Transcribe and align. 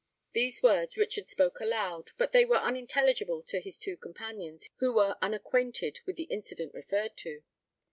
These 0.33 0.63
words 0.63 0.97
Richard 0.97 1.27
spoke 1.27 1.59
aloud; 1.59 2.09
but 2.17 2.31
they 2.31 2.43
were 2.43 2.57
unintelligible 2.57 3.43
to 3.43 3.59
his 3.59 3.77
two 3.77 3.97
companions, 3.97 4.67
who 4.77 4.91
were 4.93 5.15
unacquainted 5.21 5.99
with 6.07 6.15
the 6.15 6.23
incident 6.23 6.73
referred 6.73 7.15
to. 7.17 7.43